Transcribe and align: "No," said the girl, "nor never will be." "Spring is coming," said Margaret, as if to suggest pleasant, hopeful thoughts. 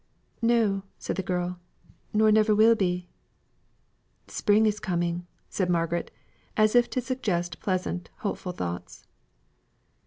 "No," 0.41 0.81
said 0.97 1.15
the 1.15 1.21
girl, 1.21 1.59
"nor 2.11 2.31
never 2.31 2.55
will 2.55 2.73
be." 2.73 3.07
"Spring 4.27 4.65
is 4.65 4.79
coming," 4.79 5.27
said 5.47 5.69
Margaret, 5.69 6.09
as 6.57 6.73
if 6.73 6.89
to 6.89 7.01
suggest 7.01 7.59
pleasant, 7.59 8.09
hopeful 8.21 8.51
thoughts. 8.51 9.05